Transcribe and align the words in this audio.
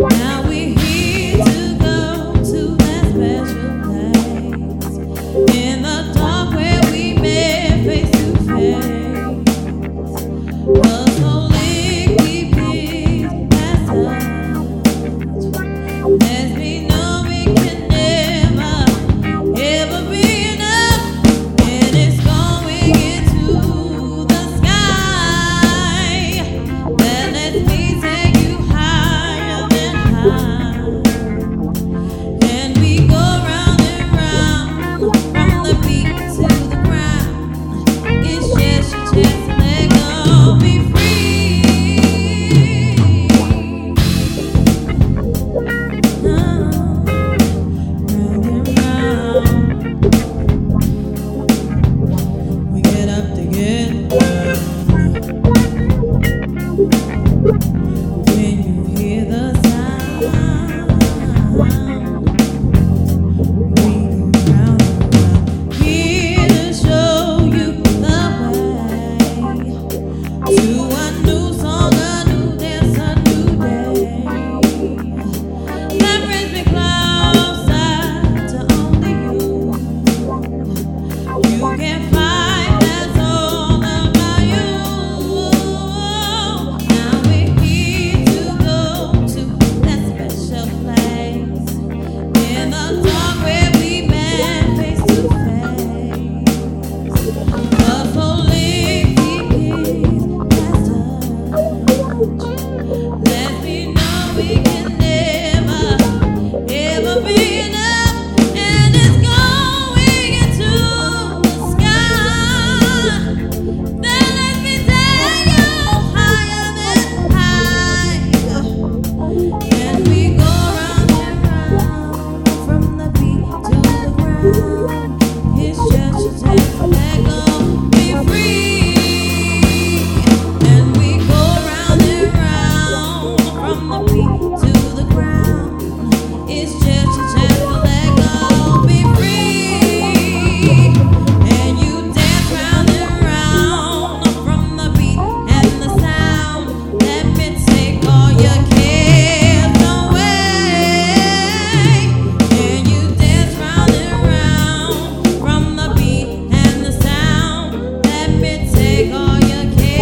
Yeah. 0.00 0.29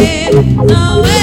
away, 0.00 0.32
away. 0.58 1.19